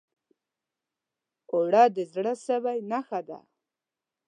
اوړه 1.53 1.83
د 1.95 1.97
زړه 2.13 2.33
سوي 2.45 2.77
نښه 2.91 3.19
ده 3.27 3.39